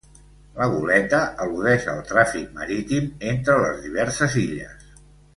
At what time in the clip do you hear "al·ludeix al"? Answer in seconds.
1.43-1.99